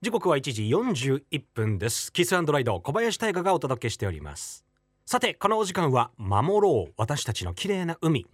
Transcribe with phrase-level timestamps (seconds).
[0.00, 2.12] 時刻は1時41分です。
[2.12, 4.64] キスライド小林大賀がお届けしております。
[5.04, 6.92] さてこのお時間は守ろう。
[6.96, 8.24] 私たちの綺麗な海。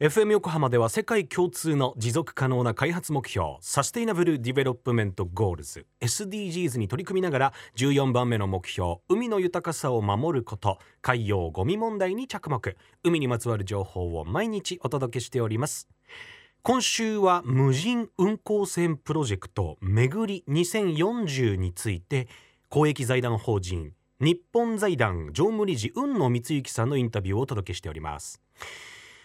[0.00, 5.86] FM 横浜では世界共通の持続可能な開発目標 Sustainable Development Goals。
[6.02, 12.76] SDGs に取り組みながら14番目の目標海の豊かさを守ること海洋ゴミ問題に着目。
[13.02, 15.88] 海にまつわる情報を毎日お届けしております。
[16.64, 22.28] 今週は無人運航船プロジェクト巡り2040について
[22.68, 28.40] 公益財団法人日本財団常務理事雲野光之さんのインタビューをお届けしております。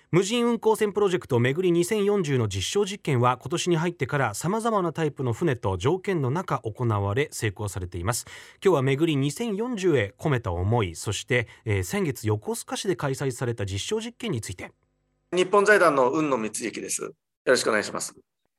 [0.09, 8.25] 無人運航船プロジェクトめぐり2040の実証実験は今年に入ってからさまざまなタイプの船と条件の中行われ成功されています。
[8.65, 14.71] 今日はめぐり2040へ込めた思いそして、えー、先月横須賀市で開催された実証実験について。
[15.31, 17.13] 日本財団の雲野光之です。
[17.47, 18.13] よろしくお願いします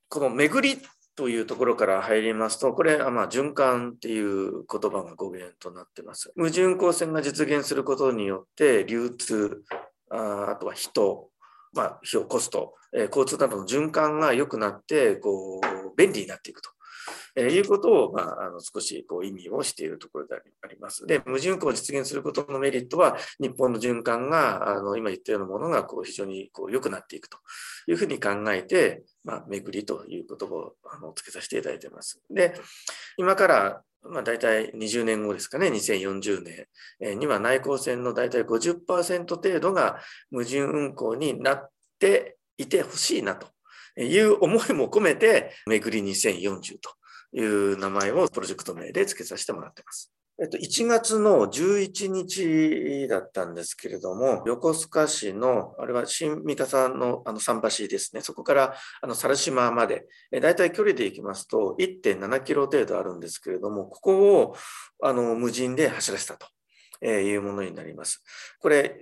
[0.08, 0.80] この巡り
[1.14, 6.32] というところから入りますと、これはまあ循環っていう言葉が語源となってます。
[6.36, 9.64] 無人運航船が実現することによって、流通、
[10.10, 11.28] ああとは人、
[11.74, 16.70] まあ、費用、コスト、えー、交通などの循環が良くなって、こう、便利になっていくと。
[17.38, 21.06] えー、いうことを、まあ、あの少しこう意味をしているところであります。
[21.06, 27.38] で、無人運を実現することのメリットは、日本の循環が、あの今言ったようなものがこう非常にこう良くなっていくと
[27.86, 32.20] いうふうに考えて、まあ、巡りという言葉をあの付けさせていただいています。
[32.28, 32.54] で、
[33.16, 36.42] 今からまあ、大体20年後ですかね、2040
[37.00, 40.00] 年には内航船の大体50%程度が
[40.30, 43.48] 無人運航になっていてほしいなと
[44.00, 46.90] いう思いも込めて、めぐり2040と
[47.38, 50.12] いう名前をプロジェクト名で付けさせてもらっています。
[50.40, 64.56] えっと、1月の11日だったんですけれども、横須賀市の、あれは新三笠のあの桟橋ですね、そこからあの猿島まで、だいたい距離で行きますと1.7キロ程度あるんですけれども、ここを
[65.02, 66.46] あの無人で走らせたと。
[67.00, 68.24] えいうものになります。
[68.58, 68.96] これ、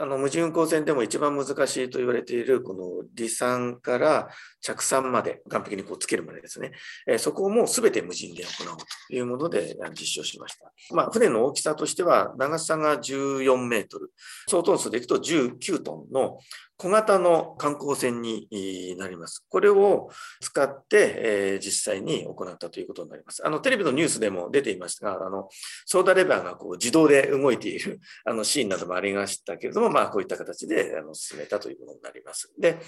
[0.00, 4.28] あの無人運航船でも一番難しいと言われている、この離散から
[4.66, 6.72] 着散まで、岸壁にこうつけるまでですね、
[7.06, 10.72] えそこをもうすべて無人で行うというもので実証しました。
[10.92, 14.10] まあ、船の大きさとしては、長さが14メートル、
[14.48, 16.38] 総トン数でいくと19トンの
[16.78, 19.44] 小型の観光船になります。
[19.48, 20.10] これを
[20.40, 23.46] 使って、えー、実際に行ったということになります。
[23.46, 25.48] あのテレビのニュースでも出ていましたが、あの
[25.86, 32.52] ソーダレバーがこう自動で動いている あのシーンなどもありましたけれども、まあ、こういった形であの進めたということになります。
[32.58, 32.78] で、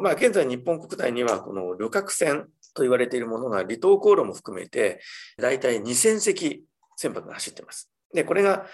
[0.00, 5.00] まあ、現在日本国内ににはこの旅客船と言われているものが離島航路も含めて、
[5.38, 6.64] だいたい2000隻
[6.96, 7.90] 船舶が走ってます。
[8.14, 8.66] で、これが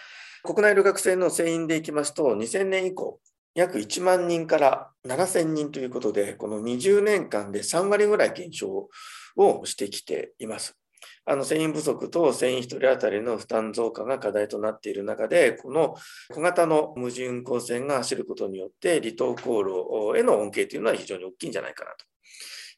[0.44, 3.20] 国内旅客船の船員でいきますと、2000年以降、
[3.54, 8.88] 約1万人から7000人ということで、この20年間で3割ぐらい減少
[9.36, 10.76] をしてきています。
[11.28, 15.96] あの船員不足と船員1人当たりの負担増加が課題となっている中で、この
[16.32, 22.06] 小型の無人運航船が走ることによって、離島航路への恩恵というのは非常に大きいんじゃないかなと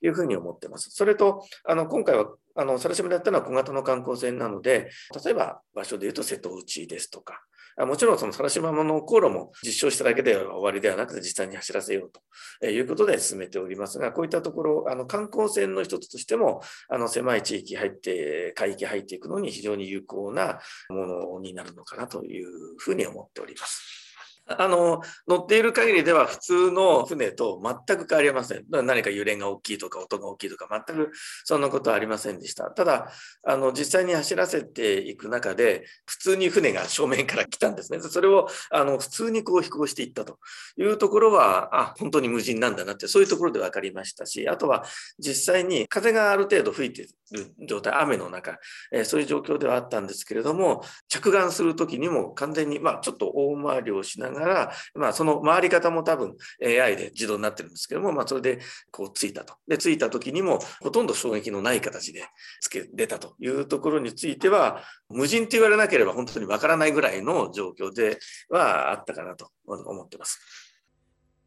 [0.03, 0.91] いうふうに思ってます。
[0.91, 4.91] それと、あの今回はあの猿島でやったのは小型の観光船なので、
[5.25, 7.41] 例えば場所でいうと瀬戸内ですとか、
[7.86, 12.12] もちろんその猿島の航路も実証しただけでは終わりではなくて実際に走らせよう
[12.60, 22.48] ということで進めておりますが、こういったところ、あの観光船の一つとしても、あの狭い地域入って、海域入っていくのに非常に有効なものになるのかなという
[22.78, 24.07] ふうに思っております。
[24.48, 28.64] あの、乗っている限りでは普通の船と全く変わりません。
[28.70, 31.10] 何か揺れが大きいとか音が大きいとか全く
[31.44, 32.64] そんなことはありませんでした。
[32.70, 33.12] ただ、
[33.44, 38.00] あの、実際に走らせていく中で、普通に船が正面から来たんですね。
[38.00, 40.38] それを、あの、普通にこう飛行していったと
[40.78, 44.84] いうところは、あ、本当に無人なんだなって、そういうところで分かりましたし、あとは
[45.19, 48.59] 実際に風がある程度吹いてる状態、雨の中、
[48.93, 59.55] えー、そういう状況ではあったんですけれども、着岸するときにも完全に、まあ、ちょっと大回りをしながら、まあ、その回り方も多分 AI で自動になってるんですけども、まあ、それでこうついたと。
[59.66, 62.25] で、ついた時にもほとんど衝撃のない形で
[62.61, 70.41] つけ、出たというところについては、無人と言われなければ本当にわからないぐらいの状況ではあったかなと思ってます。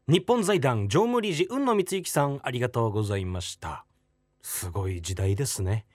[0.08, 3.86] 日本財団常務理事雲野光之さんありがとうございました
[4.42, 5.86] すごい時代ですね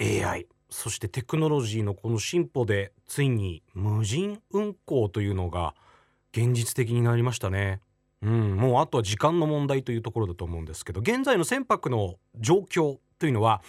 [0.00, 5.74] AI そしてテクノロジーのこの進歩でついに無人運行というのが
[6.32, 7.80] 現実的になりましたね。
[8.22, 13.62] うん、もうあとは時間の問題というところだと思うんですけど現在の船舶の状況というのは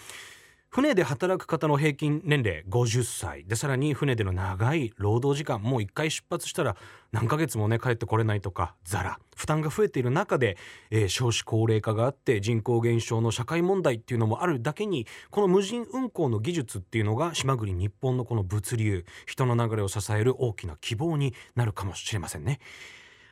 [0.74, 6.76] 船で働く方の平均年齢50歳でさらに船での長い労働時間もう一回出発したら
[7.10, 9.18] 何ヶ月もね帰ってこれないとかザラ。
[9.36, 10.56] 負担が増えている中で、
[10.90, 22.60] えー、少子高齢化があって人口減少の社会問題っていうのもあるだけにこの無人運航の技術っていうのが島国日本のこの物流人の流れを支える大きな希望になるかもしれませんね。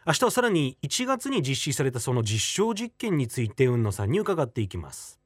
[0.06, 5.19] 明日はさらに1月に実施されたその実証実験について雲野さんに伺っていきます。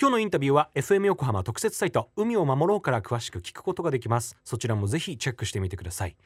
[0.00, 4.34] 今日のインタビューは FM 横浜特設サイト海を守ろうから詳しく聞くことができます。
[4.46, 6.16] そちらもぜひチェックしてみてください。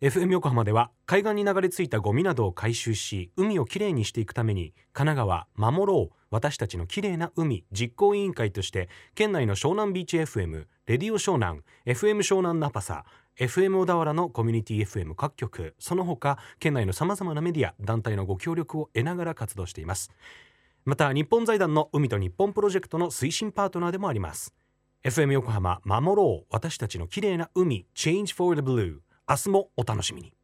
[0.00, 13.04] FM 横浜では海岸に流れ着いたゴミなどを回収し海をきれいにしていくために神奈川守ろう私たちのきれいな海実行委員会として県内の湘南ビーチ FM レディオ湘南 FM 湘南ナパサ
[13.36, 20.12] FM 小田原のコミュニティ FM 各局その他県内のさまざまなメディア団体のご協力を得ながら活動しています。
[20.84, 24.54] また日本財団の海と日本プロジェクトの推進パートナーでもあります。
[25.04, 26.46] FM 横浜守ろう。
[26.50, 27.86] 私たちの綺麗な海。
[27.94, 30.37] Change for the Blue 明日もお楽しみに。